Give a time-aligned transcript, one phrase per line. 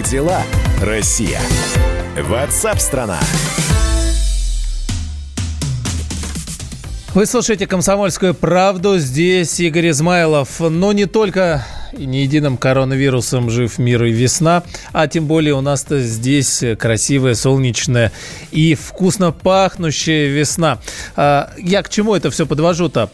[0.00, 0.40] Как дела,
[0.80, 1.38] Россия?
[2.16, 3.20] Ватсап-страна!
[7.12, 8.96] Вы слушаете «Комсомольскую правду».
[8.96, 10.58] Здесь Игорь Измайлов.
[10.58, 11.66] Но не только
[11.96, 14.62] и не единым коронавирусом жив мир и весна,
[14.92, 18.12] а тем более у нас-то здесь красивая, солнечная
[18.50, 20.78] и вкусно пахнущая весна.
[21.16, 23.10] А, я к чему это все подвожу-то?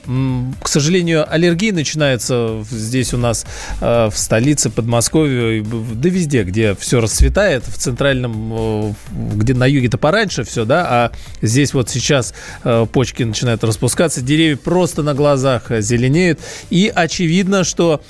[0.63, 3.47] К сожалению, аллергии начинаются здесь у нас
[3.81, 10.45] а, в столице, Подмосковье, да везде, где все расцветает, в центральном, где на юге-то пораньше
[10.45, 16.41] все, да, а здесь вот сейчас а, почки начинают распускаться, деревья просто на глазах зеленеют,
[16.71, 18.03] и очевидно, что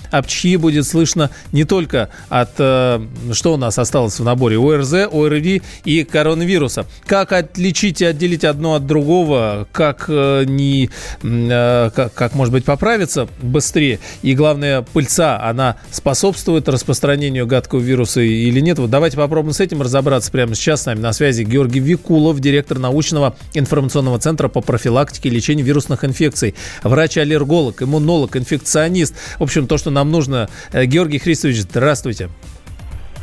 [0.57, 3.01] будет слышно не только от, э,
[3.33, 6.87] что у нас осталось в наборе, ОРЗ, ОРВИ и коронавируса.
[7.07, 10.91] Как отличить и отделить одно от другого, как э, не,
[11.23, 18.21] э, как, как, может быть, поправиться быстрее, и главное, пыльца, она способствует распространению гадкого вируса
[18.21, 18.79] или нет?
[18.79, 20.83] Вот давайте попробуем с этим разобраться прямо сейчас.
[20.83, 26.05] С нами на связи Георгий Викулов, директор научного информационного центра по профилактике и лечению вирусных
[26.05, 29.15] инфекций, врач-аллерголог, иммунолог, инфекционист.
[29.39, 32.29] В общем, то, что нам нужно Георгий Христович, здравствуйте.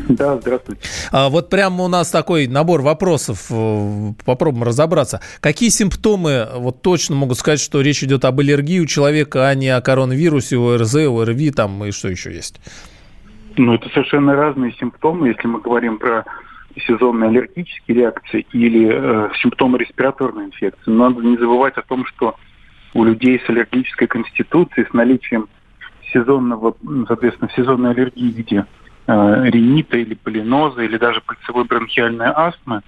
[0.10, 0.82] Да, здравствуйте.
[1.12, 3.48] А вот прямо у нас такой набор вопросов.
[3.52, 5.22] Э, попробуем разобраться.
[5.40, 9.70] Какие симптомы вот точно могут сказать, что речь идет об аллергии у человека, а не
[9.70, 12.60] о коронавирусе, ОРЗ, ОРВИ там и что еще есть?
[13.56, 16.26] Ну, это совершенно разные симптомы, если мы говорим про
[16.88, 20.90] сезонные аллергические реакции или э, симптомы респираторной инфекции.
[20.90, 22.36] Но надо не забывать о том, что
[22.96, 25.48] у людей с аллергической конституцией, с наличием
[26.14, 26.76] сезонного,
[27.08, 28.66] соответственно, сезонной аллергии в виде
[29.08, 32.82] э, ринита или полиноза, или даже пыльцевой бронхиальной астмы,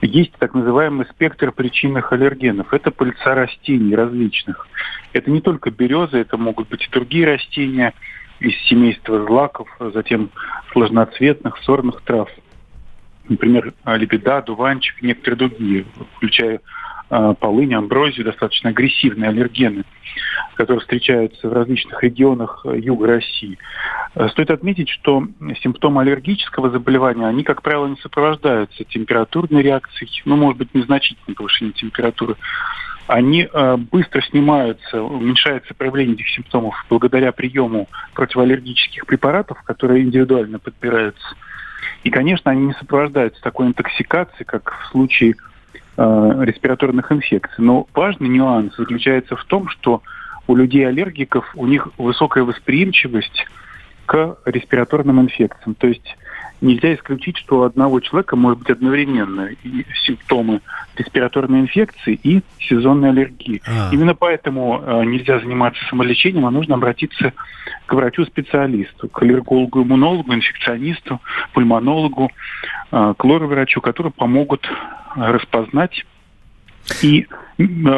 [0.00, 2.72] есть так называемый спектр причинных аллергенов.
[2.72, 4.66] Это пыльца растений различных.
[5.12, 7.92] Это не только березы, это могут быть и другие растения
[8.40, 10.30] из семейства злаков, затем
[10.72, 12.28] сложноцветных, сорных трав.
[13.28, 15.84] Например, лебеда, дуванчик, некоторые другие,
[16.16, 16.60] включая
[17.38, 19.84] полынь, амброзию, достаточно агрессивные аллергены
[20.54, 23.58] которые встречаются в различных регионах э, юга России.
[24.14, 25.26] Э, стоит отметить, что
[25.62, 31.74] симптомы аллергического заболевания, они, как правило, не сопровождаются температурной реакцией, ну, может быть, незначительным повышением
[31.74, 32.36] температуры.
[33.06, 41.36] Они э, быстро снимаются, уменьшается проявление этих симптомов благодаря приему противоаллергических препаратов, которые индивидуально подбираются.
[42.04, 45.34] И, конечно, они не сопровождаются такой интоксикацией, как в случае
[45.96, 47.64] э, респираторных инфекций.
[47.64, 50.02] Но важный нюанс заключается в том, что
[50.46, 53.46] у людей-аллергиков у них высокая восприимчивость
[54.06, 55.74] к респираторным инфекциям.
[55.74, 56.16] То есть
[56.62, 60.60] нельзя исключить, что у одного человека может быть одновременно и симптомы
[60.96, 63.60] респираторной инфекции и сезонной аллергии.
[63.66, 63.90] А.
[63.92, 67.32] Именно поэтому э, нельзя заниматься самолечением, а нужно обратиться
[67.86, 71.20] к врачу-специалисту, к аллергологу, иммунологу, инфекционисту,
[71.52, 72.30] пульмонологу,
[72.90, 74.66] э, к лороврачу, которые помогут
[75.16, 76.06] распознать
[77.02, 77.26] и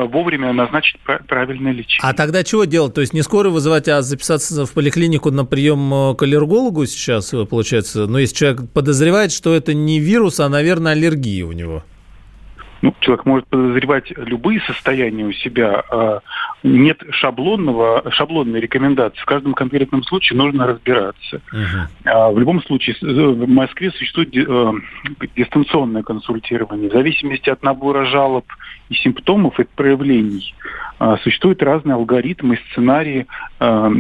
[0.08, 0.98] вовремя назначить
[1.28, 2.00] правильное лечение.
[2.02, 2.94] А тогда чего делать?
[2.94, 7.32] То есть не скоро вызывать, а записаться в поликлинику на прием э, к аллергологу сейчас,
[7.34, 8.06] э, получается?
[8.06, 11.82] Но если человек подозревает, что это не вирус, а, наверное, аллергия у него.
[12.84, 15.82] Ну, человек может подозревать любые состояния у себя.
[15.91, 16.20] А
[16.62, 19.19] нет шаблонного, шаблонной рекомендации.
[19.20, 21.41] В каждом конкретном случае нужно разбираться.
[21.50, 22.34] Uh-huh.
[22.34, 24.31] В любом случае, в Москве существует
[25.34, 26.91] дистанционное консультирование.
[26.91, 28.44] В зависимости от набора жалоб
[28.88, 30.54] и симптомов, и проявлений,
[30.98, 33.26] а, существуют разные алгоритмы, сценарии
[33.58, 33.90] э,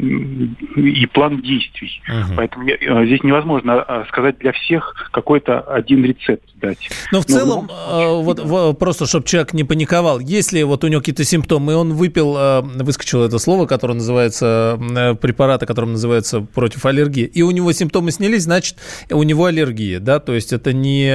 [0.76, 2.00] и план действий.
[2.08, 2.34] Угу.
[2.36, 6.88] Поэтому э, здесь невозможно а, сказать для всех какой-то один рецепт дать.
[7.10, 8.72] Но в Но целом, в случае, вот да.
[8.78, 13.24] просто чтобы человек не паниковал, если вот у него какие-то симптомы, и он выпил, выскочил
[13.24, 14.78] это слово, которое называется,
[15.20, 18.78] препараты, которым называется против аллергии, и у него симптомы снялись, значит,
[19.10, 21.12] у него аллергия, да, то есть это не,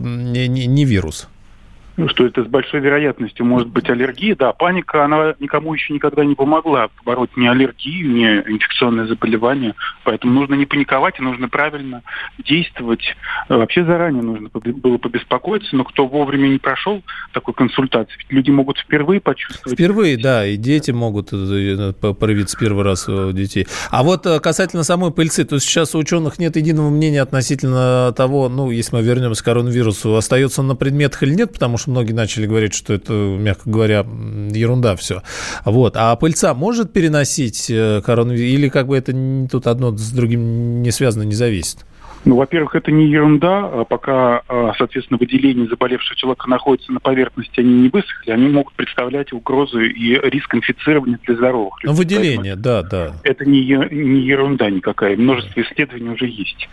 [0.00, 1.28] не, не вирус.
[1.96, 4.34] Ну, что это с большой вероятностью может быть аллергия.
[4.34, 9.74] Да, паника, она никому еще никогда не помогла побороть ни аллергию, ни инфекционное заболевание.
[10.04, 12.02] Поэтому нужно не паниковать, и нужно правильно
[12.44, 13.02] действовать.
[13.48, 17.02] Вообще заранее нужно было побеспокоиться, но кто вовремя не прошел
[17.32, 19.78] такой консультации, ведь люди могут впервые почувствовать.
[19.78, 23.66] Впервые, да, и дети могут э, проявиться первый раз у детей.
[23.90, 28.48] А вот э, касательно самой пыльцы, то сейчас у ученых нет единого мнения относительно того,
[28.48, 32.12] ну, если мы вернемся к коронавирусу, остается он на предметах или нет, потому что многие
[32.12, 34.06] начали говорить, что это, мягко говоря,
[34.50, 35.22] ерунда все.
[35.64, 35.96] Вот.
[35.96, 39.12] А пыльца может переносить э, коронавирус или как бы это
[39.50, 41.78] тут одно с другим не связано, не зависит?
[42.24, 43.68] Ну, во-первых, это не ерунда.
[43.72, 48.74] А пока, а, соответственно, выделения заболевшего человека находятся на поверхности, они не высохли, они могут
[48.74, 51.92] представлять угрозу и риск инфицирования для здоровых людей.
[51.92, 53.14] Ну, выделение, да, да.
[53.24, 55.16] Это не, не ерунда никакая.
[55.16, 56.68] Множество исследований уже есть.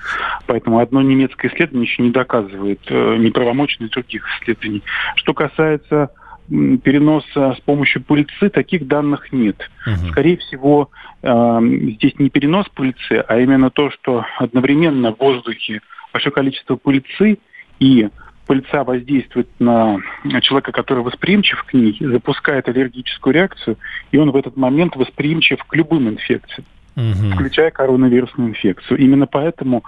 [0.46, 4.84] Поэтому одно немецкое исследование еще не доказывает э, неправомочность других исследований.
[5.16, 6.10] Что касается
[6.50, 9.70] переноса с помощью пыльцы, таких данных нет.
[9.86, 10.12] Угу.
[10.12, 10.90] Скорее всего,
[11.22, 15.82] э, здесь не перенос пыльцы, а именно то, что одновременно в воздухе
[16.12, 17.38] большое количество пыльцы
[17.80, 18.10] и
[18.48, 20.00] пыльца воздействует на
[20.42, 23.78] человека, который восприимчив к ней, запускает аллергическую реакцию,
[24.12, 27.36] и он в этот момент восприимчив к любым инфекциям, угу.
[27.36, 28.98] включая коронавирусную инфекцию.
[28.98, 29.84] Именно поэтому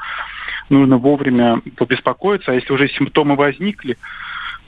[0.69, 3.97] нужно вовремя побеспокоиться, а если уже симптомы возникли,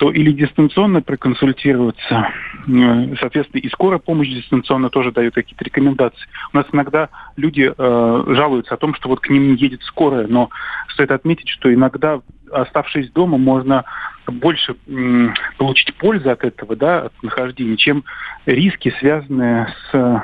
[0.03, 2.27] то или дистанционно проконсультироваться,
[2.67, 6.27] э, соответственно, и скорая помощь дистанционно тоже дает какие-то рекомендации.
[6.51, 7.07] У нас иногда
[7.37, 10.49] люди э, жалуются о том, что вот к ним не едет скорая, но
[10.89, 12.19] стоит отметить, что иногда,
[12.51, 13.85] оставшись дома, можно
[14.27, 14.75] больше
[15.57, 18.03] получить пользу от этого, да, от нахождения, чем
[18.45, 20.23] риски, связанные с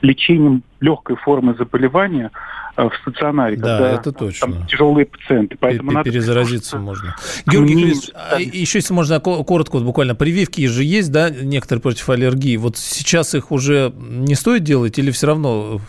[0.00, 2.30] лечением легкой формы заболевания,
[2.74, 4.52] Э, в стационаре, да, когда это точно.
[4.52, 5.58] Там тяжелые пациенты.
[5.60, 7.14] Поэтому надо перезаразиться можно.
[7.46, 12.08] Георгий Крис, а еще если можно коротко, вот буквально, прививки же есть, да, некоторые против
[12.08, 12.56] аллергии.
[12.56, 15.82] Вот сейчас их уже не стоит делать или все равно,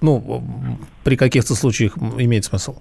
[0.00, 0.42] ну,
[1.02, 2.76] при каких-то случаях имеет смысл?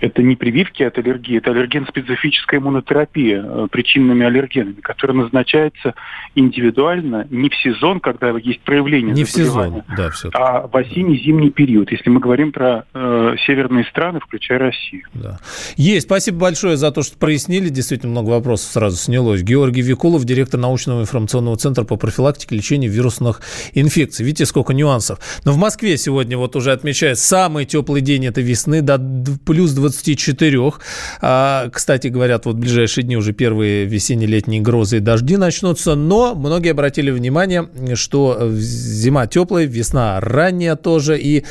[0.00, 5.94] Это не прививки от аллергии, это аллерген-специфическая иммунотерапия э, причинными аллергенами, которая назначается
[6.34, 11.50] индивидуально не в сезон, когда есть проявление Не в сезон, да, все а в осенне-зимний
[11.50, 15.02] период, если мы говорим про э, северные страны, включая Россию.
[15.14, 15.38] Да.
[15.76, 16.06] Есть.
[16.06, 17.68] Спасибо большое за то, что прояснили.
[17.68, 19.42] Действительно много вопросов сразу снялось.
[19.42, 23.40] Георгий Викулов, директор научного информационного центра по профилактике и лечению вирусных
[23.74, 24.24] инфекций.
[24.24, 25.18] Видите, сколько нюансов.
[25.44, 28.98] Но в Москве сегодня вот уже отмечают самый теплый день этой весны, до
[29.44, 30.72] плюс 20 24.
[31.20, 36.34] А, кстати, говорят, вот в ближайшие дни уже первые весенне-летние грозы и дожди начнутся, но
[36.34, 41.44] многие обратили внимание, что зима теплая, весна ранняя тоже, и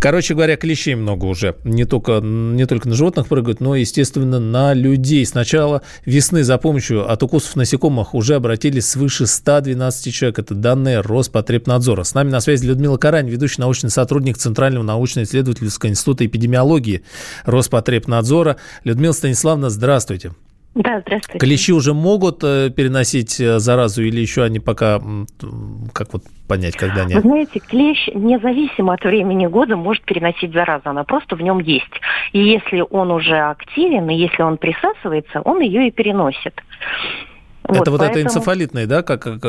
[0.00, 1.56] Короче говоря, клещей много уже.
[1.64, 5.26] Не только, не только на животных прыгают, но, естественно, на людей.
[5.26, 10.38] С начала весны за помощью от укусов насекомых уже обратились свыше 112 человек.
[10.38, 12.04] Это данные Роспотребнадзора.
[12.04, 17.02] С нами на связи Людмила Карань, ведущий научный сотрудник Центрального научно-исследовательского института эпидемиологии
[17.44, 18.56] Роспотребнадзора.
[18.84, 20.32] Людмила Станиславовна, здравствуйте.
[20.78, 21.40] Да, здравствуйте.
[21.40, 25.00] Клещи уже могут э, переносить э, заразу или еще они пока,
[25.92, 27.16] как вот понять, когда они...
[27.16, 32.00] Вы знаете, клещ независимо от времени года может переносить заразу, она просто в нем есть.
[32.32, 36.54] И если он уже активен, и если он присасывается, он ее и переносит.
[37.64, 38.10] Это вот, вот поэтому...
[38.10, 39.02] это энцефалитный, да?
[39.02, 39.42] Как, как...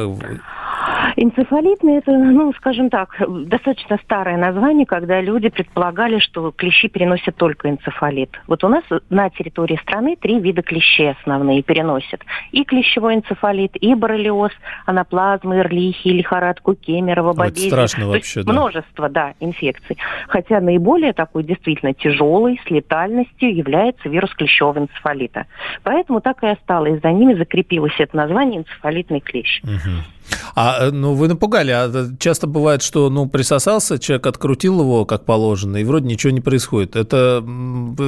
[1.15, 3.15] Энцефалитный– это, ну, скажем так,
[3.45, 8.39] достаточно старое название, когда люди предполагали, что клещи переносят только энцефалит.
[8.47, 12.23] Вот у нас на территории страны три вида клещей основные переносят.
[12.51, 14.51] И клещевой энцефалит, и боррелиоз,
[14.85, 17.67] анаплазмы, эрлихи, лихорадку Кемерова, бобези.
[17.67, 18.51] Это страшно вообще, да.
[18.51, 19.97] Множество, да, инфекций.
[20.27, 25.45] Хотя наиболее такой действительно тяжелый, с летальностью является вирус клещевого энцефалита.
[25.83, 27.01] Поэтому так и осталось.
[27.01, 29.61] За ними закрепилось это название энцефалитный клещ.
[29.63, 30.18] Угу.
[30.55, 31.71] А, э, ну, вы напугали.
[31.71, 36.31] А э, часто бывает, что, ну, присосался, человек открутил его как положено, и вроде ничего
[36.31, 36.95] не происходит.
[36.95, 37.43] Это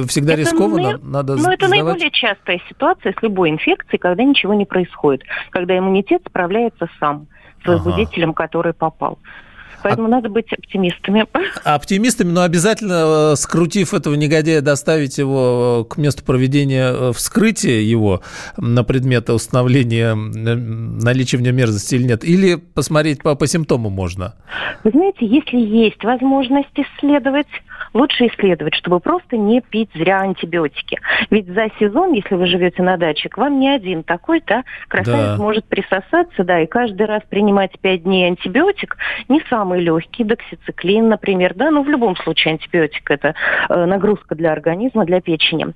[0.08, 0.92] всегда это рискованно?
[0.92, 1.00] Наи...
[1.02, 5.22] Надо ну, это наиболее частая ситуация с любой инфекцией, когда ничего не происходит.
[5.50, 7.26] Когда иммунитет справляется сам
[7.64, 8.44] с возбудителем, ага.
[8.44, 9.18] который попал.
[9.82, 10.10] Поэтому а...
[10.10, 11.26] надо быть оптимистами.
[11.64, 17.80] Оптимистами, но обязательно, э, скрутив этого негодяя, доставить его э, к месту проведения э, вскрытия
[17.80, 18.22] его
[18.56, 22.24] на предмет установления наличия в нем мерзости или нет.
[22.24, 24.34] Или посмотреть по, по симптомам можно.
[24.84, 27.48] Вы знаете, если есть возможность исследовать,
[27.94, 30.98] лучше исследовать, чтобы просто не пить зря антибиотики.
[31.30, 35.36] Ведь за сезон, если вы живете на даче, к вам не один такой, да, красавец
[35.36, 35.42] да.
[35.42, 38.96] может присосаться, да, и каждый раз принимать 5 дней антибиотик
[39.28, 43.34] не самый легкий, доксициклин, например, да, но в любом случае антибиотик это
[43.68, 45.74] э, нагрузка для организма, для печени.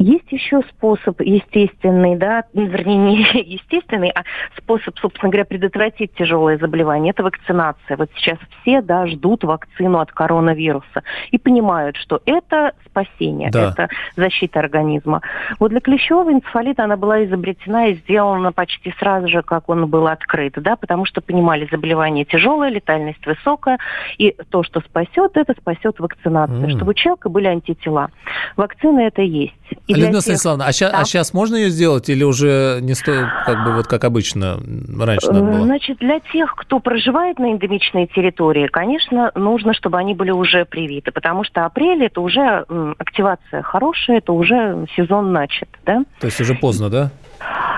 [0.00, 4.22] Есть еще способ естественный, да, вернее, не естественный, а
[4.56, 7.10] способ, собственно говоря, предотвратить тяжелое заболевание.
[7.10, 7.98] Это вакцинация.
[7.98, 11.02] Вот сейчас все, да, ждут вакцину от коронавируса
[11.32, 13.72] и понимают, что это спасение, да.
[13.72, 15.20] это защита организма.
[15.58, 20.06] Вот для клещевого энцефалита она была изобретена и сделана почти сразу же, как он был
[20.06, 23.78] открыт, да, потому что понимали, заболевание тяжелое, летальность высокая,
[24.16, 26.76] и то, что спасет, это спасет вакцинация, mm.
[26.76, 28.10] чтобы у человека были антитела.
[28.56, 29.52] Вакцины это есть.
[29.90, 31.00] И Людмила Станиславовна, а сейчас, да.
[31.00, 34.60] а сейчас можно ее сделать или уже не стоит, как бы вот как обычно
[34.98, 35.64] раньше надо было?
[35.64, 41.12] Значит, для тех, кто проживает на эндемичной территории, конечно, нужно, чтобы они были уже привиты,
[41.12, 42.64] потому что апрель это уже
[42.98, 46.04] активация хорошая, это уже сезон начат, да?
[46.20, 47.10] То есть уже поздно, да?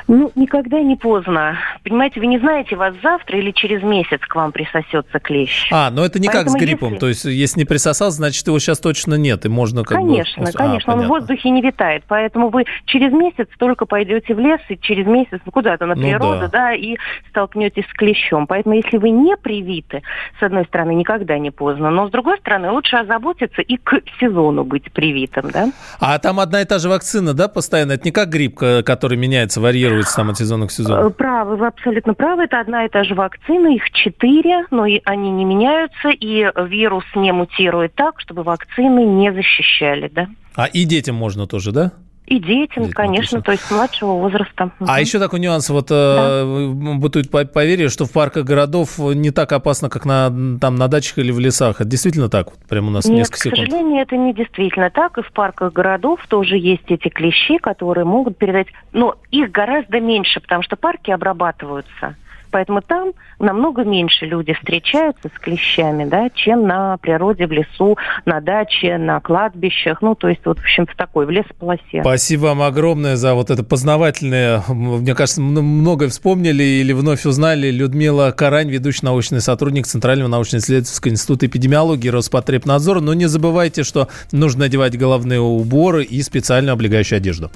[0.08, 1.58] Ну, никогда не поздно.
[1.84, 5.68] Понимаете, вы не знаете, вас завтра или через месяц к вам присосется клещ.
[5.70, 6.88] А, но это не Поэтому как с гриппом.
[6.90, 7.00] Если...
[7.00, 10.52] То есть, если не присосался, значит, его сейчас точно нет, и можно как конечно, бы...
[10.52, 12.04] Конечно, а, он в воздухе не витает.
[12.08, 16.34] Поэтому вы через месяц только пойдете в лес, и через месяц ну, куда-то на природу,
[16.34, 16.48] ну, да.
[16.48, 16.96] да, и
[17.30, 18.46] столкнетесь с клещом.
[18.46, 20.02] Поэтому, если вы не привиты,
[20.38, 24.64] с одной стороны, никогда не поздно, но с другой стороны, лучше озаботиться и к сезону
[24.64, 25.70] быть привитым, да?
[26.00, 27.92] А там одна и та же вакцина, да, постоянно?
[27.92, 31.08] Это не как грипп, который меняется, вариируется варьируется там от сезона к сезону?
[31.08, 32.44] Э, правы, вы абсолютно правы.
[32.44, 37.04] Это одна и та же вакцина, их четыре, но и они не меняются, и вирус
[37.14, 40.28] не мутирует так, чтобы вакцины не защищали, да.
[40.54, 41.92] А и детям можно тоже, да?
[42.26, 44.70] И детям, детям конечно, то есть младшего возраста.
[44.78, 44.92] А угу.
[44.92, 46.42] еще такой нюанс, вот да.
[46.44, 50.28] э, бытует поверье, что в парках городов не так опасно, как на,
[50.60, 51.80] там, на дачах или в лесах.
[51.80, 52.52] Это действительно так?
[52.52, 53.54] Вот прямо у нас Нет, несколько секунд.
[53.54, 55.18] к сожалению, это не действительно так.
[55.18, 58.68] И в парках городов тоже есть эти клещи, которые могут передать...
[58.92, 62.16] Но их гораздо меньше, потому что парки обрабатываются.
[62.52, 68.40] Поэтому там намного меньше люди встречаются с клещами, да, чем на природе, в лесу, на
[68.40, 70.02] даче, на кладбищах.
[70.02, 72.02] Ну, то есть, вот, в общем, в такой, в лесополосе.
[72.02, 74.62] Спасибо вам огромное за вот это познавательное.
[74.68, 77.70] Мне кажется, многое вспомнили или вновь узнали.
[77.70, 83.00] Людмила Карань, ведущий научный сотрудник Центрального научно-исследовательского института эпидемиологии Роспотребнадзора.
[83.00, 87.50] Но не забывайте, что нужно надевать головные уборы и специальную облегающую одежду.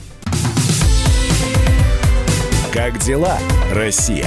[2.73, 3.38] Как дела,
[3.73, 4.26] Россия?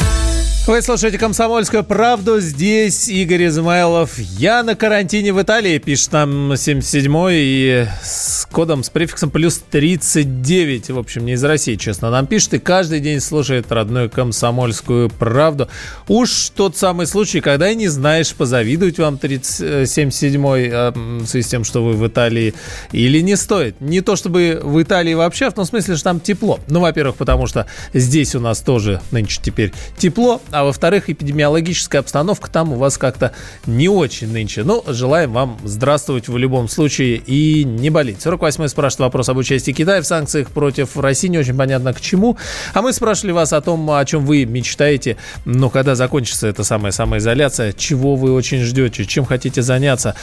[0.67, 2.39] вы слушаете «Комсомольскую правду».
[2.39, 4.19] Здесь Игорь Измайлов.
[4.19, 10.91] Я на карантине в Италии, пишет нам 77-й, и с кодом, с префиксом плюс 39.
[10.91, 12.53] В общем, не из России, честно, нам пишет.
[12.53, 15.67] И каждый день слушает родную «Комсомольскую правду».
[16.07, 21.49] Уж тот самый случай, когда и не знаешь, позавидовать вам 37-й а, в связи с
[21.49, 22.53] тем, что вы в Италии,
[22.91, 23.81] или не стоит.
[23.81, 26.59] Не то чтобы в Италии вообще, в том смысле, что там тепло.
[26.67, 32.49] Ну, во-первых, потому что здесь у нас тоже нынче теперь тепло, а во-вторых, эпидемиологическая обстановка
[32.49, 33.33] там у вас как-то
[33.65, 34.63] не очень нынче.
[34.63, 38.17] Ну, желаем вам здравствовать в любом случае и не болеть.
[38.25, 41.27] 48-й спрашивает вопрос об участии Китая в санкциях против России.
[41.27, 42.37] Не очень понятно к чему.
[42.73, 46.91] А мы спрашивали вас о том, о чем вы мечтаете, ну, когда закончится эта самая
[46.91, 50.15] самоизоляция, чего вы очень ждете, чем хотите заняться,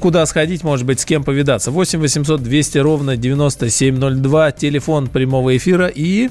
[0.00, 1.70] куда сходить, может быть, с кем повидаться.
[1.70, 6.30] 8 800 200 ровно 9702, телефон прямого эфира и...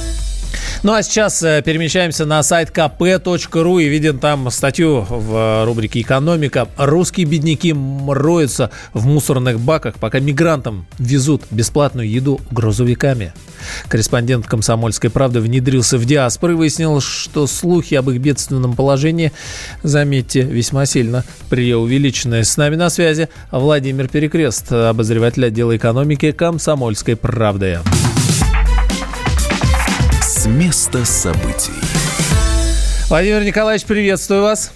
[0.83, 6.67] Ну а сейчас э, перемещаемся на сайт kp.ru и видим там статью в рубрике «Экономика».
[6.75, 7.75] Русские бедняки
[8.07, 13.33] роются в мусорных баках, пока мигрантам везут бесплатную еду грузовиками.
[13.89, 19.31] Корреспондент «Комсомольской правды» внедрился в диаспору и выяснил, что слухи об их бедственном положении,
[19.83, 22.43] заметьте, весьма сильно преувеличены.
[22.43, 27.79] С нами на связи Владимир Перекрест, обозреватель отдела экономики «Комсомольской правды»
[30.41, 31.71] с места событий.
[33.09, 34.73] Владимир Николаевич, приветствую вас.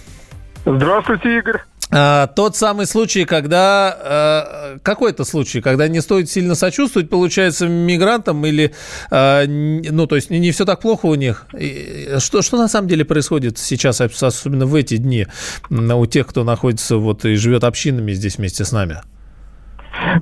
[0.64, 1.60] Здравствуйте, Игорь.
[1.90, 8.46] А, тот самый случай, когда а, какой-то случай, когда не стоит сильно сочувствовать, получается, мигрантам
[8.46, 8.74] или,
[9.10, 11.48] а, ну, то есть не, не все так плохо у них.
[11.58, 15.26] И, что, что на самом деле происходит сейчас, особенно в эти дни,
[15.68, 19.00] у тех, кто находится вот и живет общинами здесь вместе с нами?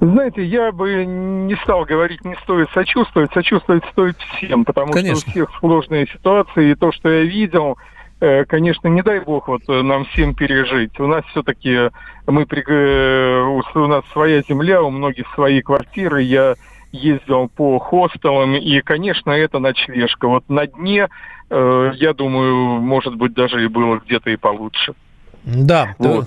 [0.00, 3.32] Знаете, я бы не стал говорить, не стоит сочувствовать.
[3.32, 5.20] Сочувствовать стоит всем, потому конечно.
[5.20, 6.70] что у всех сложные ситуации.
[6.70, 7.76] И то, что я видел,
[8.20, 10.98] э, конечно, не дай бог вот э, нам всем пережить.
[11.00, 11.90] У нас все-таки
[12.26, 16.22] мы э, у нас своя земля, у многих свои квартиры.
[16.22, 16.54] Я
[16.92, 20.28] ездил по хостелам, и, конечно, это ночлежка.
[20.28, 21.08] Вот на дне,
[21.50, 24.94] я думаю, может быть, даже и было где-то и получше.
[25.42, 26.20] Да, вот.
[26.20, 26.26] Да,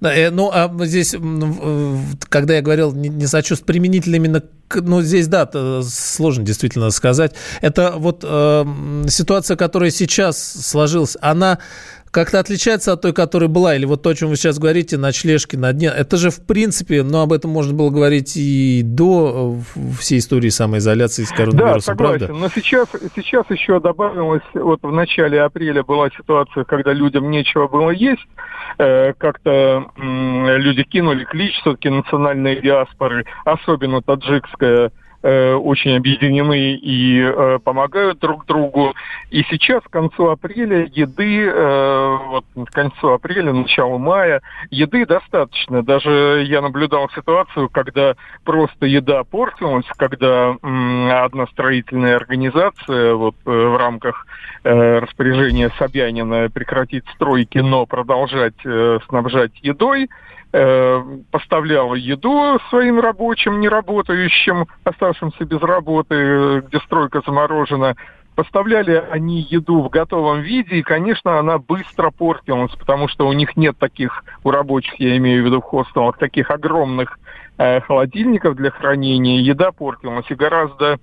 [0.00, 1.14] э, ну, а здесь,
[2.28, 5.48] когда я говорил, не, сочувствую, применительно именно к, ну, здесь, да,
[5.82, 7.32] сложно действительно сказать.
[7.60, 8.64] Это вот э,
[9.08, 11.58] ситуация, которая сейчас сложилась, она
[12.10, 13.76] как-то отличается от той, которая была?
[13.76, 15.88] Или вот то, о чем вы сейчас говорите, ночлежки на дне?
[15.88, 20.48] Это же, в принципе, ну, об этом можно было говорить и до э, всей истории
[20.48, 22.26] самоизоляции с коронавирусом, да, согласен.
[22.26, 22.34] правда?
[22.34, 27.90] Но сейчас, сейчас еще добавилось, вот в начале апреля была ситуация, когда людям нечего было
[27.90, 28.26] есть,
[28.78, 34.90] э, как-то люди кинули клич все-таки национальной диаспоры, особенно таджикская,
[35.22, 38.94] Э, очень объединены и э, помогают друг другу.
[39.28, 45.82] И сейчас, к концу апреля, еды, э, вот к концу апреля, началу мая, еды достаточно.
[45.82, 53.50] Даже я наблюдал ситуацию, когда просто еда портилась, когда м, одна строительная организация вот э,
[53.50, 54.26] в рамках
[54.64, 60.08] э, распоряжения Собянина прекратить стройки, но продолжать э, снабжать едой, Э,
[60.50, 67.94] поставляла еду своим рабочим, неработающим, оставшимся без работы, где стройка заморожена.
[68.34, 73.56] Поставляли они еду в готовом виде, и, конечно, она быстро портилась, потому что у них
[73.56, 77.18] нет таких, у рабочих, я имею в виду в хостелах, таких огромных
[77.58, 79.40] э, холодильников для хранения.
[79.40, 80.98] Еда портилась, и гораздо э,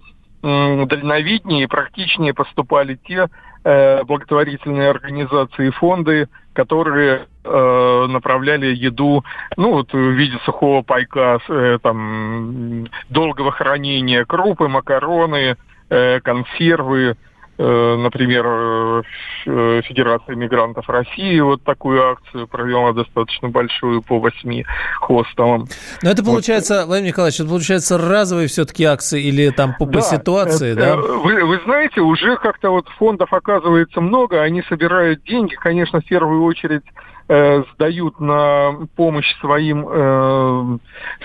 [0.88, 3.28] дальновиднее и практичнее поступали те
[3.64, 9.24] э, благотворительные организации и фонды, которые э, направляли еду,
[9.58, 15.56] ну вот в виде сухого пайка, э, там долгого хранения, крупы, макароны,
[15.90, 17.16] э, консервы,
[17.64, 19.02] например, э,
[19.48, 24.66] э, Федерация мигрантов России вот такую акцию провела достаточно большую по восьми
[25.00, 25.68] хостелам.
[26.04, 26.88] Но это получается, вот.
[26.88, 30.96] Владимир Николаевич, это получается разовые все-таки акции или там по, да, по ситуации, да?
[30.98, 36.44] Вы, вы знаете, уже как-то вот фондов оказывается много, они собирают деньги, конечно, в первую
[36.44, 36.84] очередь
[37.28, 40.78] э, сдают на помощь своим э,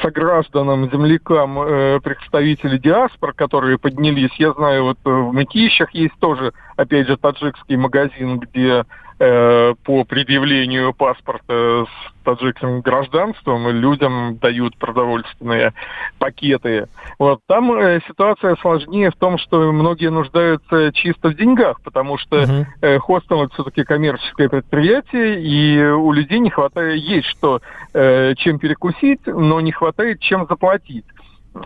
[0.03, 4.33] согражданам, землякам э, представители диаспор, которые поднялись.
[4.39, 8.85] Я знаю, вот в Мытищах есть тоже, опять же, таджикский магазин, где Э,
[9.23, 15.73] по предъявлению паспорта с таджикским гражданством людям дают продовольственные
[16.19, 16.89] пакеты.
[17.19, 22.43] Вот там э, ситуация сложнее в том, что многие нуждаются чисто в деньгах, потому что
[22.43, 22.67] uh-huh.
[22.81, 27.61] э, хостел это все-таки коммерческое предприятие, и у людей не хватает, есть что,
[27.93, 31.07] э, чем перекусить, но не хватает чем заплатить.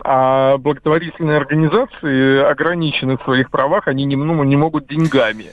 [0.03, 5.45] А благотворительные организации ограничены в своих правах, они не, ну, не могут деньгами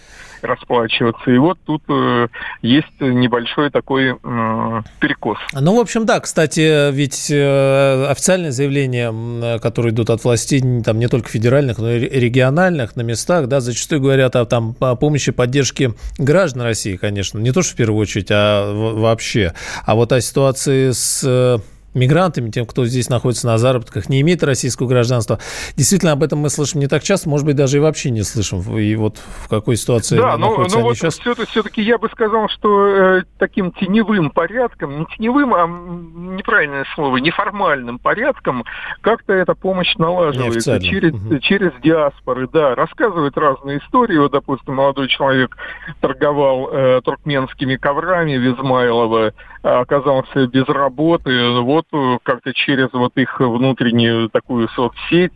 [0.42, 1.30] расплачиваться.
[1.30, 2.28] И вот тут э,
[2.62, 5.38] есть небольшой такой э, перекос.
[5.52, 11.08] Ну, в общем, да, кстати, ведь э, официальные заявления, которые идут от властей, там не
[11.08, 16.62] только федеральных, но и региональных на местах, да, зачастую говорят о, там, помощи, поддержке граждан
[16.62, 19.54] России, конечно, не то, что в первую очередь, а вообще.
[19.84, 21.60] А вот о ситуации с
[21.94, 25.38] мигрантами, тем, кто здесь находится на заработках, не имеет российского гражданства.
[25.76, 28.60] Действительно, об этом мы слышим не так часто, может быть, даже и вообще не слышим.
[28.76, 31.18] И вот в какой ситуации да, ну, находятся ну, ну вот сейчас?
[31.48, 37.98] все-таки я бы сказал, что э, таким теневым порядком, не теневым, а неправильное слово, неформальным
[37.98, 38.64] порядком,
[39.00, 41.38] как-то эта помощь налаживается через, угу.
[41.38, 42.48] через диаспоры.
[42.52, 44.18] Да, рассказывают разные истории.
[44.18, 45.56] Вот, допустим, молодой человек
[46.00, 49.32] торговал э, туркменскими коврами в Измайлово,
[49.64, 51.50] оказался без работы.
[51.60, 55.32] Вот вот как-то через вот их внутреннюю такую соцсеть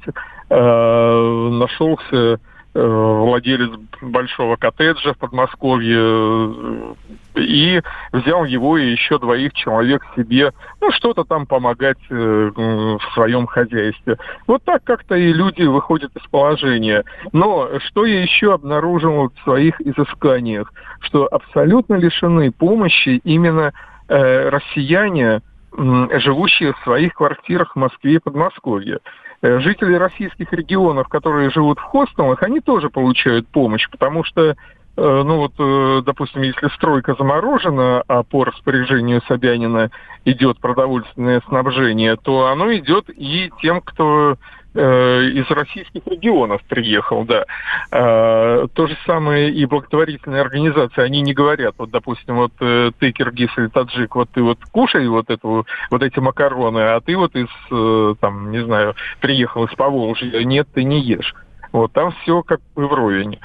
[0.50, 2.38] э, нашелся э,
[2.74, 6.94] владелец большого коттеджа в Подмосковье э,
[7.36, 7.80] и
[8.12, 14.16] взял его и еще двоих человек себе, ну, что-то там помогать э, в своем хозяйстве.
[14.46, 17.04] Вот так как-то и люди выходят из положения.
[17.32, 23.72] Но что я еще обнаружил в своих изысканиях, что абсолютно лишены помощи именно э,
[24.08, 25.42] россияне,
[25.72, 29.00] живущие в своих квартирах в Москве и Подмосковье.
[29.40, 34.54] Э, жители российских регионов, которые живут в хостелах, они тоже получают помощь, потому что э,
[34.96, 39.90] ну вот, э, допустим, если стройка заморожена, а по распоряжению Собянина
[40.24, 44.36] идет продовольственное снабжение, то оно идет и тем, кто Э,
[44.80, 47.44] из российских регионов приехал, да.
[47.90, 53.12] А, то же самое и благотворительные организации, они не говорят, вот, допустим, вот э, ты,
[53.12, 57.34] киргиз или таджик, вот ты вот кушай вот эту, вот эти макароны, а ты вот
[57.34, 61.34] из, э, там, не знаю, приехал из Поволжья, нет, ты не ешь.
[61.72, 63.38] Вот там все как бы вровень.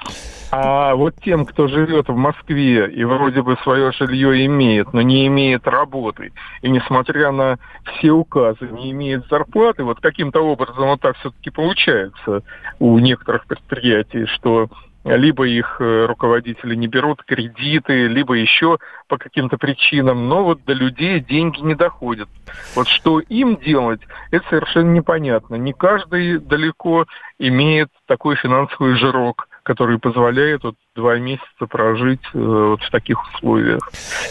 [0.55, 5.25] А вот тем, кто живет в Москве и вроде бы свое жилье имеет, но не
[5.25, 11.17] имеет работы, и несмотря на все указы, не имеет зарплаты, вот каким-то образом вот так
[11.17, 12.43] все-таки получается
[12.77, 14.69] у некоторых предприятий, что
[15.03, 20.73] либо их э, руководители не берут кредиты, либо еще по каким-то причинам, но вот до
[20.73, 22.29] людей деньги не доходят.
[22.75, 25.55] Вот что им делать, это совершенно непонятно.
[25.55, 27.07] Не каждый далеко
[27.39, 33.79] имеет такой финансовый жирок который позволяет вот два месяца прожить э, вот в таких условиях.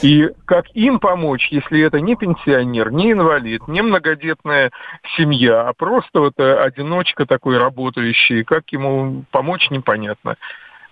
[0.02, 4.70] И как им помочь, если это не пенсионер, не инвалид, не многодетная
[5.16, 10.36] семья, а просто вот э, одиночка такой работающий, как ему помочь, непонятно.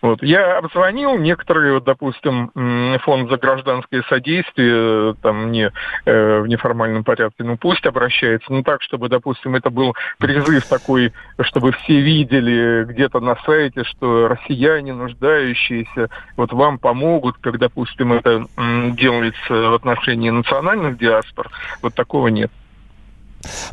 [0.03, 0.23] Вот.
[0.23, 2.51] Я обзвонил некоторые, вот, допустим,
[3.01, 5.73] фонд за гражданское содействие, там мне
[6.07, 11.13] э, в неформальном порядке, ну пусть обращается, ну так, чтобы, допустим, это был призыв такой,
[11.41, 18.47] чтобы все видели где-то на сайте, что россияне, нуждающиеся, вот вам помогут, как, допустим, это
[18.57, 21.51] делается в отношении национальных диаспор,
[21.83, 22.51] вот такого нет.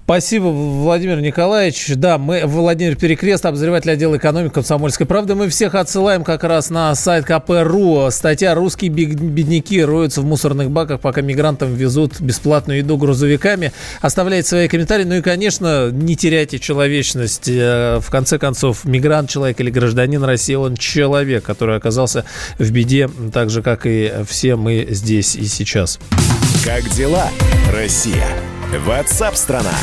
[0.04, 1.92] Спасибо, Владимир Николаевич.
[1.96, 5.36] Да, мы, Владимир Перекрест, обозреватель отдела экономики комсомольской правды.
[5.36, 8.10] Мы всех отсылаем как раз на сайт КП.ру.
[8.12, 13.74] Статья «Русские бедняки роются в мусорных баках, пока мигрантам везут бесплатную еду грузовиками».
[14.02, 15.04] Оставляйте свои комментарии.
[15.04, 17.50] Ну и, конечно, не теряйте человечность.
[17.50, 22.24] Э, в конце концов, мигрант, человек или гражданин России, он человек, который оказался
[22.58, 26.00] в беде, так же, как и все мы здесь и сейчас.
[26.64, 27.28] Как дела,
[27.74, 28.26] Россия?
[28.72, 29.74] WhatsApp страна.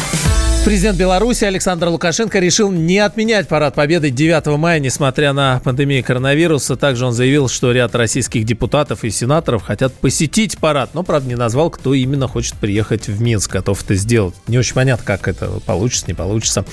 [0.65, 6.75] Президент Беларуси Александр Лукашенко решил не отменять парад Победы 9 мая, несмотря на пандемию коронавируса.
[6.77, 11.35] Также он заявил, что ряд российских депутатов и сенаторов хотят посетить парад, но, правда, не
[11.35, 14.35] назвал, кто именно хочет приехать в Минск, готов это сделать.
[14.47, 16.65] Не очень понятно, как это получится, не получится.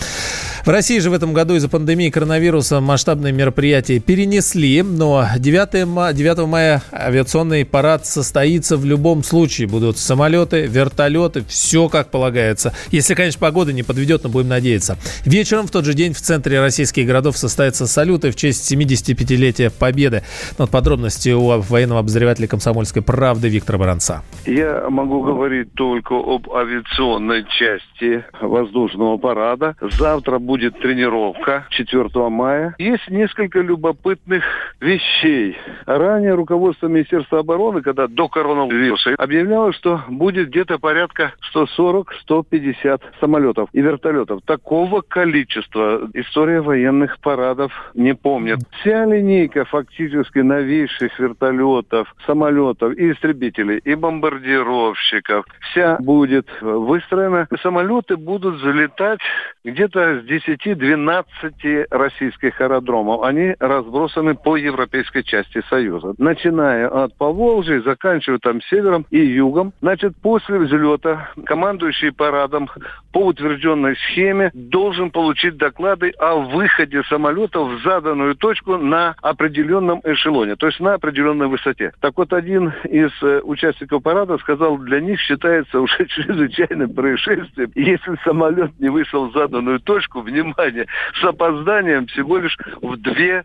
[0.65, 6.13] В России же в этом году из-за пандемии коронавируса масштабные мероприятия перенесли, но 9, ма
[6.13, 9.67] 9 мая авиационный парад состоится в любом случае.
[9.67, 12.73] Будут самолеты, вертолеты, все как полагается.
[12.91, 14.97] Если, конечно, погода не не подведет, но будем надеяться.
[15.25, 20.23] Вечером в тот же день в центре российских городов состоятся салюты в честь 75-летия Победы.
[20.57, 24.23] Но вот подробности у военного обозревателя комсомольской правды Виктора Баранца.
[24.45, 29.75] Я могу говорить только об авиационной части воздушного парада.
[29.97, 32.75] Завтра будет тренировка 4 мая.
[32.77, 34.43] Есть несколько любопытных
[34.79, 35.57] вещей.
[35.85, 43.81] Ранее руководство Министерства обороны, когда до коронавируса, объявляло, что будет где-то порядка 140-150 самолетов и
[43.81, 44.41] вертолетов.
[44.45, 48.59] Такого количества история военных парадов не помнит.
[48.81, 57.47] Вся линейка фактически новейших вертолетов, самолетов и истребителей, и бомбардировщиков, вся будет выстроена.
[57.61, 59.19] Самолеты будут залетать
[59.63, 63.23] где-то с 10-12 российских аэродромов.
[63.23, 66.13] Они разбросаны по европейской части Союза.
[66.17, 69.73] Начиная от Поволжья, заканчивая там севером и югом.
[69.81, 72.69] Значит, после взлета командующий парадом
[73.11, 80.01] по утверждению утвержденной схеме должен получить доклады о выходе самолетов в заданную точку на определенном
[80.03, 81.91] эшелоне, то есть на определенной высоте.
[81.99, 88.17] Так вот, один из э, участников парада сказал, для них считается уже чрезвычайным происшествием, если
[88.23, 90.87] самолет не вышел в заданную точку, внимание,
[91.19, 93.43] с опозданием всего лишь в 2-3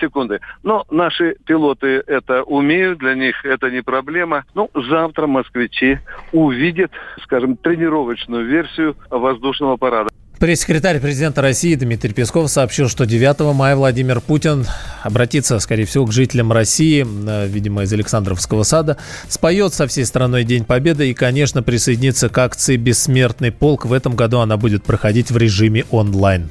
[0.00, 0.40] секунды.
[0.62, 4.44] Но наши пилоты это умеют, для них это не проблема.
[4.54, 5.98] Ну, завтра москвичи
[6.32, 10.10] увидят, скажем, тренировочную версию воздушного воздушного парада.
[10.38, 14.66] Пресс-секретарь президента России Дмитрий Песков сообщил, что 9 мая Владимир Путин
[15.02, 18.96] обратится, скорее всего, к жителям России, э, видимо, из Александровского сада,
[19.28, 23.84] споет со всей страной День Победы и, конечно, присоединится к акции «Бессмертный полк».
[23.84, 26.50] В этом году она будет проходить в режиме онлайн.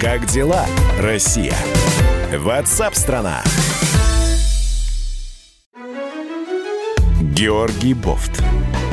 [0.00, 0.64] Как дела,
[1.00, 1.54] Россия?
[2.34, 3.42] Ватсап-страна!
[7.34, 8.42] Георгий Бофт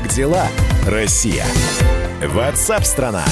[0.00, 0.46] Как дела,
[0.86, 1.44] Россия?
[2.26, 3.22] Ватсап-страна!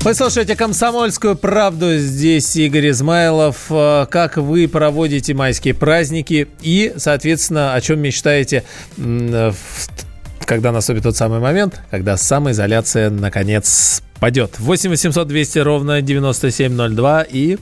[0.00, 1.96] Вы слушаете «Комсомольскую правду».
[1.98, 3.66] Здесь Игорь Измайлов.
[3.70, 8.64] Э, как вы проводите майские праздники и, соответственно, о чем мечтаете,
[8.96, 14.58] когда наступит тот самый момент, когда самоизоляция наконец падет.
[14.58, 17.58] 8 800 200 ровно 9702 и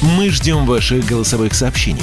[0.00, 2.02] мы ждем ваших голосовых сообщений.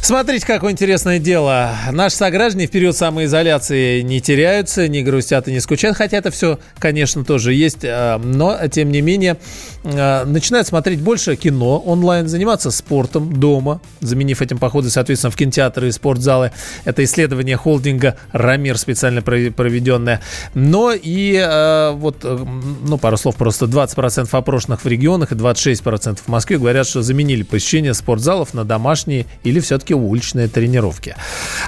[0.00, 1.72] Смотрите, какое интересное дело.
[1.92, 5.96] Наши сограждане в период самоизоляции не теряются, не грустят и не скучают.
[5.96, 7.80] Хотя это все, конечно, тоже есть.
[7.84, 9.36] А, но, тем не менее,
[9.84, 15.88] а, начинают смотреть больше кино онлайн, заниматься спортом дома, заменив этим походы, соответственно, в кинотеатры
[15.88, 16.52] и спортзалы.
[16.84, 20.22] Это исследование холдинга «Рамир» специально проведенное.
[20.54, 26.28] Но и а, вот, ну, пару слов просто, 20% опрошенных в регионах и 26% в
[26.28, 31.16] Москве говорят, что заменили посещение спортзалов на домашние или все-таки все-таки уличные тренировки.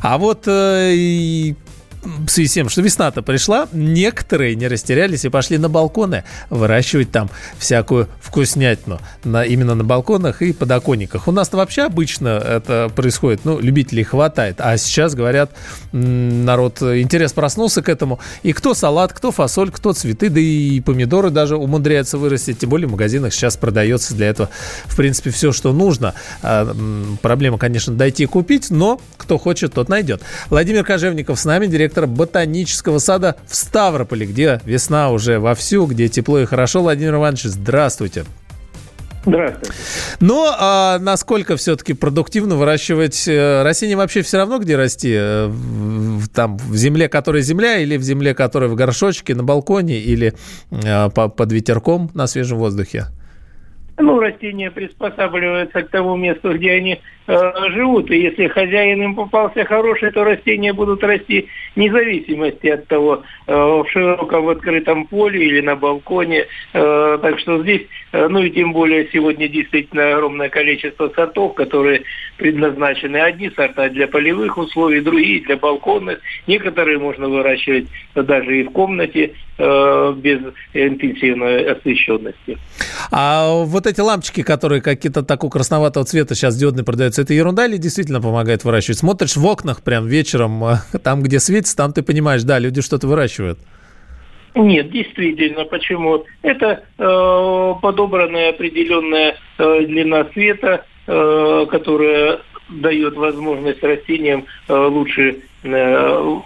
[0.03, 1.55] А вот э,
[2.03, 7.11] в связи с тем, что весна-то пришла, некоторые не растерялись и пошли на балконы выращивать
[7.11, 9.01] там всякую вкуснятину.
[9.25, 11.29] На, именно на балконах и подоконниках.
[11.29, 14.57] У нас-то вообще обычно это происходит, ну, любителей хватает.
[14.59, 15.53] А сейчас, говорят,
[15.93, 18.19] народ, интерес проснулся к этому.
[18.43, 22.59] И кто салат, кто фасоль, кто цветы, да и помидоры даже умудряются вырастить.
[22.59, 24.49] Тем более в магазинах сейчас продается для этого,
[24.87, 26.15] в принципе, все, что нужно.
[26.43, 26.75] А,
[27.21, 30.23] проблема, конечно, дойти и купить, но кто хочет, тот найдет.
[30.49, 36.09] Владимир Кожевников с нами, директор директор ботанического сада в Ставрополе, где весна уже вовсю, где
[36.09, 36.83] тепло и хорошо.
[36.83, 38.24] Владимир Иванович, здравствуйте.
[39.26, 39.72] Здравствуйте.
[40.20, 45.12] Но а насколько все-таки продуктивно выращивать э, растения вообще все равно, где расти?
[45.14, 45.53] Э,
[46.33, 50.35] там в земле, которая земля, или в земле, которая в горшочке, на балконе, или
[50.70, 53.09] а, под ветерком на свежем воздухе?
[54.01, 58.11] Ну, растения приспосабливаются к тому месту, где они э, живут.
[58.11, 63.55] И если хозяин им попался хороший, то растения будут расти вне зависимости от того, э,
[63.55, 66.47] в широком открытом поле или на балконе.
[66.73, 67.83] Э, так что здесь,
[68.13, 72.03] э, ну и тем более сегодня действительно огромное количество сортов, которые
[72.39, 73.19] предназначены.
[73.19, 76.21] Одни сорта для полевых условий, другие для балконных.
[76.47, 80.40] Некоторые можно выращивать даже и в комнате э, без
[80.73, 82.59] интенсивной освещенности.
[83.12, 87.77] А вот эти лампочки, которые какие-то такого красноватого цвета сейчас диодные продаются, это ерунда или
[87.77, 88.99] действительно помогает выращивать?
[88.99, 90.62] Смотришь в окнах прям вечером,
[91.05, 93.59] там, где светится, там ты понимаешь, да, люди что-то выращивают.
[94.55, 96.25] Нет, действительно, почему?
[96.42, 106.37] Это э, подобранная определенная э, длина света, э, которая дает возможность растениям э, лучше э,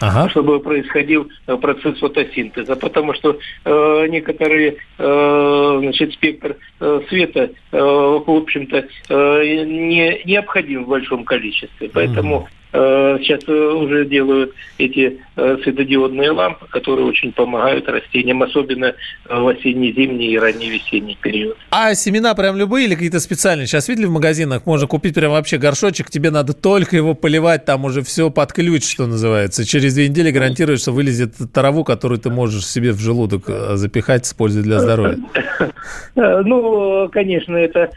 [0.00, 0.28] ага.
[0.30, 7.78] чтобы происходил э, процесс фотосинтеза, потому что э, некоторые э, значит, спектр э, света, э,
[7.78, 15.56] в общем-то, э, не необходим в большом количестве, поэтому сейчас э, уже делают эти э,
[15.62, 18.94] светодиодные лампы, которые очень помогают растениям, особенно
[19.28, 21.56] в осенне-зимний и ранний-весенний период.
[21.70, 23.66] А семена прям любые или какие-то специальные?
[23.66, 27.84] Сейчас видели в магазинах, можно купить прям вообще горшочек, тебе надо только его поливать, там
[27.84, 29.64] уже все под ключ, что называется.
[29.66, 34.34] Через две недели гарантируешь, что вылезет траву, которую ты можешь себе в желудок запихать с
[34.34, 35.18] пользой для здоровья.
[36.14, 37.90] Ну, конечно, это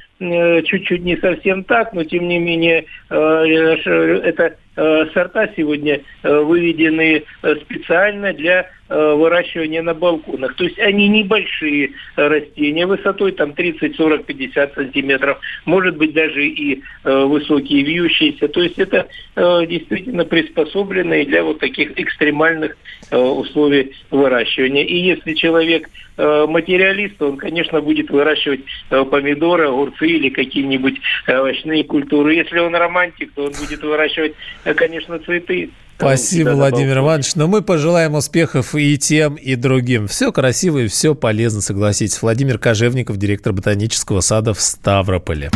[0.64, 7.56] чуть-чуть не совсем так, но тем не менее это Э, сорта сегодня э, выведены э,
[7.58, 10.56] специально для выращивания на балконах.
[10.56, 16.82] То есть они небольшие растения высотой там 30, 40, 50 сантиметров, может быть даже и
[17.03, 18.47] высокие вьющиеся.
[18.47, 22.77] То есть это действительно приспособленные для вот таких экстремальных
[23.12, 24.84] условий выращивания.
[24.84, 32.36] И если человек материалист, он, конечно, будет выращивать помидоры, огурцы или какие-нибудь овощные культуры.
[32.36, 34.34] Если он романтик, то он будет выращивать
[34.65, 35.69] Э, конечно, цветы.
[35.97, 37.36] Спасибо, Владимир Иванович.
[37.36, 40.08] Но мы пожелаем успехов и тем, и другим.
[40.08, 42.21] Все красиво и все полезно, согласитесь.
[42.21, 45.51] Владимир Кожевников, директор ботанического сада в Ставрополе.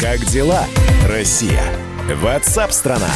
[0.00, 0.64] Как дела,
[1.08, 1.62] Россия?
[2.14, 3.10] Ватсап-страна!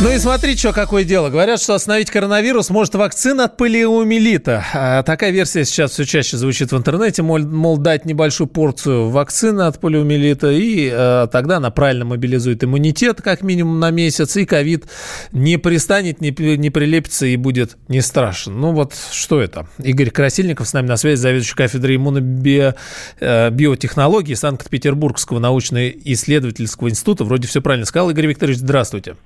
[0.00, 1.28] Ну и смотри, что какое дело.
[1.28, 4.64] Говорят, что остановить коронавирус может вакцина от полиомиелита.
[4.72, 7.22] А такая версия сейчас все чаще звучит в интернете.
[7.22, 13.20] Мол, мол дать небольшую порцию вакцины от полиомиелита, и э, тогда она правильно мобилизует иммунитет,
[13.20, 14.84] как минимум на месяц, и ковид
[15.32, 18.60] не пристанет, не, не прилепится и будет не страшен.
[18.60, 19.66] Ну вот что это?
[19.82, 27.24] Игорь Красильников с нами на связи, заведующий кафедрой иммунобиотехнологии Санкт-Петербургского научно-исследовательского института.
[27.24, 28.10] Вроде все правильно сказал.
[28.10, 29.16] Игорь здравствуйте.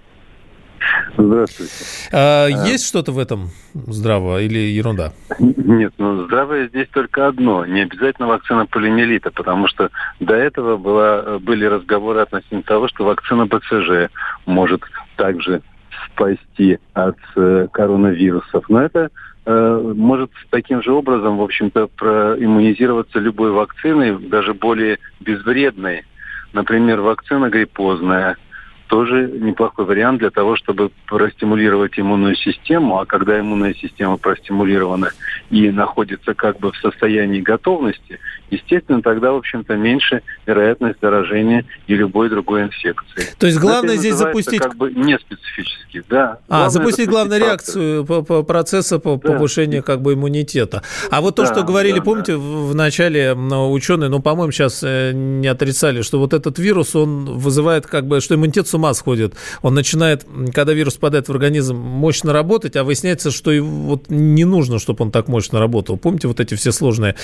[1.17, 1.73] Здравствуйте.
[2.13, 5.13] А, а, есть что-то в этом здраво или ерунда?
[5.39, 7.67] Нет, ну здравое здесь только одно.
[7.67, 13.47] Не обязательно вакцина полимелита, потому что до этого была, были разговоры относительно того, что вакцина
[13.47, 14.11] БЦЖ
[14.47, 14.83] может
[15.17, 15.63] также
[16.07, 18.69] спасти от э, коронавирусов.
[18.69, 19.11] Но это
[19.45, 26.05] э, может таким же образом, в общем-то, проиммунизироваться любой вакциной, даже более безвредной.
[26.53, 28.37] Например, вакцина гриппозная–
[28.93, 33.01] тоже неплохой вариант для того, чтобы простимулировать иммунную систему.
[33.01, 35.13] А когда иммунная система простимулирована
[35.49, 41.95] и находится как бы в состоянии готовности, естественно, тогда, в общем-то, меньше вероятность заражения и
[41.95, 43.35] любой другой инфекции.
[43.39, 44.61] То есть главное здесь запустить...
[44.61, 46.41] как бы не специфически, да.
[46.51, 49.33] А, запустить главную реакцию по, по процесса по да.
[49.33, 50.83] повышения как бы иммунитета.
[51.11, 52.39] А вот то, да, что говорили, да, помните, да.
[52.39, 57.87] в начале ученые, ну, по-моему, сейчас э, не отрицали, что вот этот вирус, он вызывает
[57.87, 59.35] как бы, что иммунитет с ума сходит.
[59.63, 64.79] Он начинает, когда вирус попадает в организм, мощно работать, а выясняется, что вот не нужно,
[64.79, 65.97] чтобы он так мощно работал.
[65.97, 67.15] Помните вот эти все сложные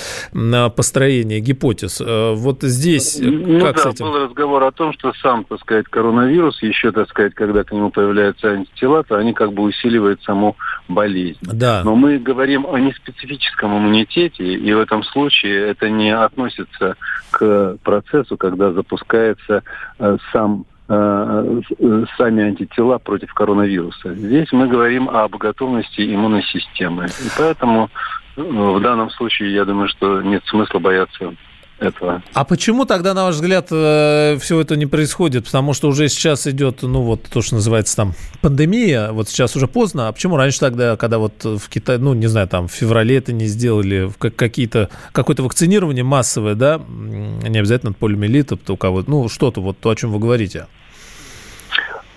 [0.75, 2.01] построения гипотез?
[2.01, 4.05] Э, вот здесь ну, как да, с этим?
[4.05, 7.89] был разговор о том, что сам, так сказать, коронавирус, еще, так сказать, когда к нему
[7.89, 10.55] появляются антитела, то они как бы усиливают саму
[10.87, 11.39] болезнь.
[11.41, 11.81] Да.
[11.83, 16.95] Но мы говорим о неспецифическом иммунитете, и в этом случае это не относится
[17.31, 19.63] к процессу, когда запускается
[19.99, 24.15] э, сам э, э, сами антитела против коронавируса.
[24.15, 27.05] Здесь мы говорим об готовности иммунной системы.
[27.05, 27.89] И поэтому
[28.35, 31.35] в данном случае, я думаю, что нет смысла бояться
[31.79, 32.21] этого.
[32.33, 35.45] А почему тогда, на ваш взгляд, э, все это не происходит?
[35.45, 39.67] Потому что уже сейчас идет, ну вот то, что называется там пандемия, вот сейчас уже
[39.67, 40.07] поздно.
[40.07, 43.33] А почему раньше тогда, когда вот в Китае, ну не знаю, там в феврале это
[43.33, 49.61] не сделали, какие-то, какое-то вакцинирование массовое, да, не обязательно от полиомиелита, у кого ну что-то,
[49.61, 50.67] вот то, о чем вы говорите?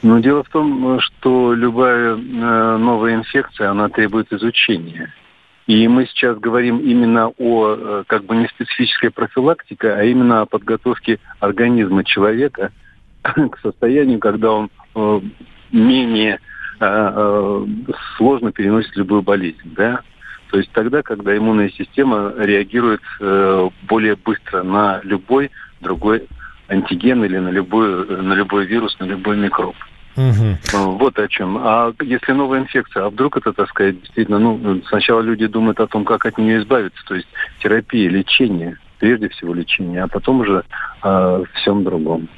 [0.02, 5.14] Ну, дело в том, что любая э, новая инфекция, она требует изучения.
[5.66, 10.46] И мы сейчас говорим именно о э, как бы не специфической профилактике, а именно о
[10.46, 12.72] подготовке организма человека
[13.22, 15.20] к состоянию, когда он э,
[15.70, 16.40] менее
[16.80, 17.66] э,
[18.16, 19.74] сложно переносит любую болезнь.
[19.76, 20.00] Да?
[20.50, 23.00] То есть тогда, когда иммунная система реагирует
[23.88, 26.28] более быстро на любой другой
[26.68, 29.74] антиген или на любой, на любой вирус, на любой микроб.
[30.16, 30.78] Угу.
[30.98, 31.58] Вот о чем.
[31.58, 35.86] А если новая инфекция, а вдруг это, так сказать, действительно, ну, сначала люди думают о
[35.86, 37.28] том, как от нее избавиться, то есть
[37.62, 40.62] терапия, лечение прежде всего лечение, а потом уже
[41.02, 42.28] о всем другом.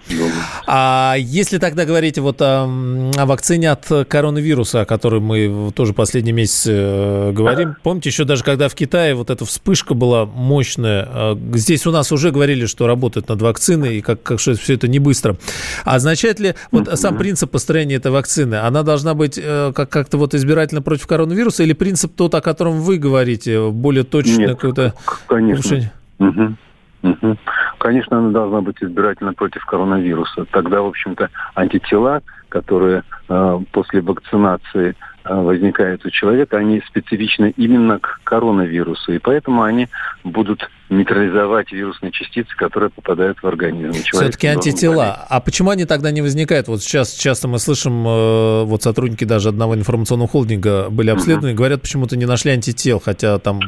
[0.67, 6.33] А если тогда говорить вот о, о вакцине от коронавируса, о которой мы тоже последний
[6.33, 11.37] месяц э, говорим, помните, еще даже когда в Китае вот эта вспышка была мощная, э,
[11.53, 14.89] здесь у нас уже говорили, что работают над вакциной, и как, как что все это
[14.89, 15.37] не быстро.
[15.85, 20.17] А означает ли вот сам принцип построения этой вакцины, она должна быть э, как- как-то
[20.17, 24.95] вот избирательно против коронавируса, или принцип тот, о котором вы говорите, более точно какое-то
[25.27, 25.91] конечно.
[26.19, 26.57] Угу.
[27.05, 27.37] Угу.
[27.79, 30.47] Конечно, она должна быть избирательна против коронавируса.
[30.51, 37.99] Тогда, в общем-то, антитела, которые э, после вакцинации э, возникают у человека, они специфичны именно
[37.99, 39.13] к коронавирусу.
[39.13, 39.89] И поэтому они
[40.23, 43.93] будут нейтрализовать вирусные частицы, которые попадают в организм.
[44.13, 45.27] Все-таки антитела.
[45.29, 46.69] А почему они тогда не возникают?
[46.69, 51.59] Вот сейчас часто мы слышим, э, вот сотрудники даже одного информационного холдинга были обследованы, угу.
[51.59, 53.61] говорят, почему-то не нашли антител, хотя там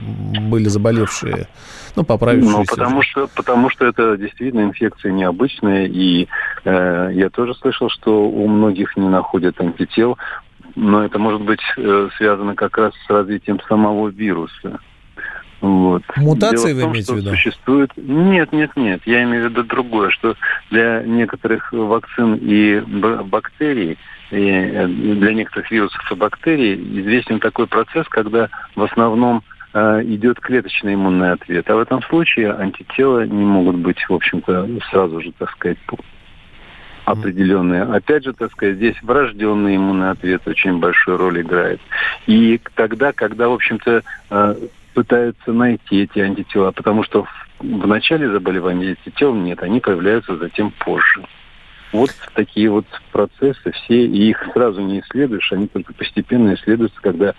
[0.48, 1.48] были заболевшие,
[1.96, 2.58] ну, поправившиеся.
[2.58, 6.28] Ну, потому что, потому что это действительно инфекция необычная, и
[6.64, 10.18] э, я тоже слышал, что у многих не находят антител,
[10.74, 14.78] но это может быть э, связано как раз с развитием самого вируса.
[15.60, 16.02] Вот.
[16.16, 17.30] Мутации Дело вы том, имеете в виду?
[17.30, 17.90] Существует...
[17.96, 19.00] Нет, нет, нет.
[19.06, 20.36] Я имею в виду другое, что
[20.70, 23.98] для некоторых вакцин и бактерий,
[24.30, 29.42] и э, для некоторых вирусов и бактерий известен такой процесс, когда в основном
[29.76, 31.68] идет клеточный иммунный ответ.
[31.68, 35.78] А в этом случае антитела не могут быть, в общем-то, сразу же, так сказать,
[37.04, 37.82] определенные.
[37.82, 41.80] Опять же, так сказать, здесь врожденный иммунный ответ очень большую роль играет.
[42.26, 44.54] И тогда, когда, в общем-то, э,
[44.92, 47.26] пытаются найти эти антитела, потому что
[47.58, 51.22] в, начале заболевания эти тел нет, они появляются затем позже.
[51.92, 57.34] Вот такие вот процессы все, и их сразу не исследуешь, они только постепенно исследуются, когда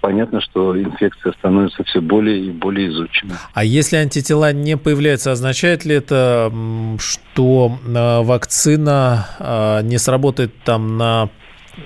[0.00, 3.34] понятно, что инфекция становится все более и более изученной.
[3.54, 6.52] А если антитела не появляются, означает ли это,
[6.98, 11.30] что э, вакцина э, не сработает там на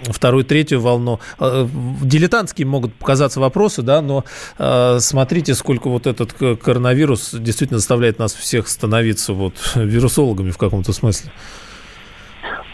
[0.05, 1.21] вторую, третью волну.
[1.39, 1.67] Э,
[2.03, 4.25] дилетантские могут показаться вопросы, да, но
[4.59, 10.93] э, смотрите, сколько вот этот коронавирус действительно заставляет нас всех становиться вот вирусологами в каком-то
[10.93, 11.31] смысле.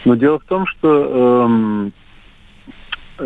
[0.05, 1.93] Но дело в том, что, эм,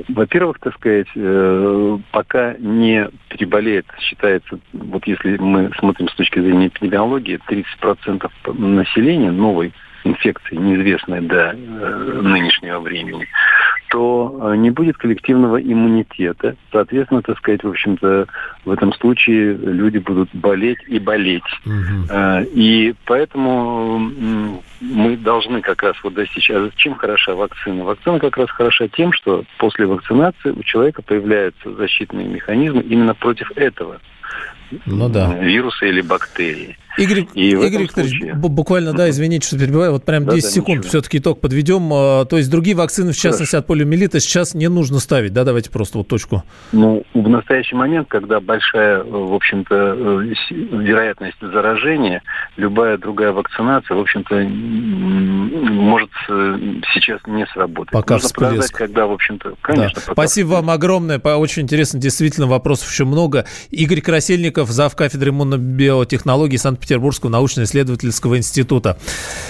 [0.09, 6.69] во-первых, так сказать, э, пока не переболеет, считается, вот если мы смотрим с точки зрения
[6.69, 9.73] эпидемиологии, 30% населения новой
[10.05, 13.27] инфекции, неизвестной до э, нынешнего времени,
[13.91, 16.57] то э, не будет коллективного иммунитета.
[16.71, 18.27] Соответственно, так сказать, в общем-то,
[18.65, 21.43] в этом случае люди будут болеть и болеть.
[21.67, 22.47] Угу.
[22.55, 24.11] И поэтому
[24.81, 26.51] мы должны как раз вот достичь.
[26.51, 27.85] А чем хороша вакцина?
[27.85, 33.51] Вакцина как раз хороша тем, что после вакцинации у человека появляются защитные механизмы именно против
[33.57, 33.99] этого
[34.87, 35.35] ну, да.
[35.35, 36.77] вируса или бактерии.
[36.99, 38.35] Игорь, и Игорь Викторович, случае...
[38.35, 40.89] буквально, да, извините, что перебиваю, вот прям 10 да, да, секунд ничего.
[40.89, 41.89] все-таки итог подведем.
[41.93, 43.63] А, то есть другие вакцины, в частности Хорошо.
[43.63, 46.43] от полиомиелита, сейчас не нужно ставить, да, давайте просто вот точку.
[46.73, 52.23] Ну, в настоящий момент, когда большая, в общем-то, э, вероятность заражения,
[52.57, 56.59] любая другая вакцинация, в общем-то, может э,
[56.93, 57.93] сейчас не сработать.
[57.93, 58.51] Пока Нужно всплеск.
[58.51, 60.03] подождать, когда, в общем-то, конечно.
[60.07, 60.13] Да.
[60.13, 60.67] Спасибо всплеск.
[60.67, 63.47] вам огромное, очень интересно, действительно, вопросов еще много.
[63.71, 64.95] Игорь Красильников, зав.
[64.95, 68.99] кафедры иммунобиотехнологии санкт Петербургского научно-исследовательского института.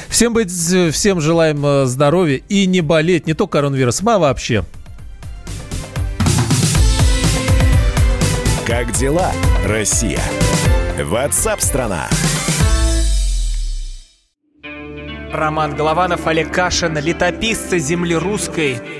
[0.08, 4.64] Всем быть, всем желаем э, здоровья и не болеть не только коронавирусом, а вообще.
[8.64, 9.32] Как дела,
[9.66, 10.22] Россия?
[11.02, 12.08] Ватсап-страна!
[15.32, 18.99] Роман Голованов, Олег Кашин, летописцы земли русской.